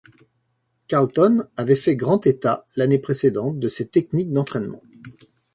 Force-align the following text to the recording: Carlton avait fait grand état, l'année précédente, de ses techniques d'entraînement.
Carlton 0.87 1.43
avait 1.57 1.75
fait 1.75 1.95
grand 1.95 2.25
état, 2.25 2.65
l'année 2.75 2.97
précédente, 2.97 3.59
de 3.59 3.67
ses 3.67 3.87
techniques 3.87 4.31
d'entraînement. 4.33 4.81